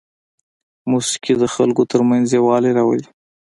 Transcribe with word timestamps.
موسیقي 0.91 1.33
د 1.41 1.43
خلکو 1.55 1.81
ترمنځ 1.91 2.25
یووالی 2.37 2.71
راولي. 2.77 3.07